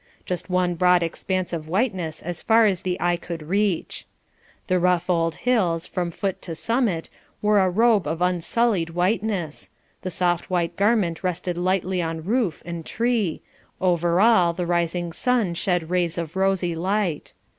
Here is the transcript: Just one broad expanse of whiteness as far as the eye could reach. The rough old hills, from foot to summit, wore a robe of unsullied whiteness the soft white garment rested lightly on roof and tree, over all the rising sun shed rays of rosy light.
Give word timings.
Just 0.25 0.49
one 0.49 0.73
broad 0.73 1.03
expanse 1.03 1.53
of 1.53 1.67
whiteness 1.67 2.23
as 2.23 2.41
far 2.41 2.65
as 2.65 2.81
the 2.81 2.99
eye 2.99 3.17
could 3.17 3.43
reach. 3.43 4.07
The 4.65 4.79
rough 4.79 5.11
old 5.11 5.35
hills, 5.35 5.85
from 5.85 6.09
foot 6.09 6.41
to 6.41 6.55
summit, 6.55 7.11
wore 7.39 7.59
a 7.59 7.69
robe 7.69 8.07
of 8.07 8.19
unsullied 8.19 8.89
whiteness 8.95 9.69
the 10.01 10.09
soft 10.09 10.49
white 10.49 10.75
garment 10.75 11.23
rested 11.23 11.55
lightly 11.55 12.01
on 12.01 12.25
roof 12.25 12.63
and 12.65 12.83
tree, 12.83 13.43
over 13.79 14.19
all 14.19 14.53
the 14.53 14.65
rising 14.65 15.13
sun 15.13 15.53
shed 15.53 15.91
rays 15.91 16.17
of 16.17 16.35
rosy 16.35 16.73
light. 16.75 17.33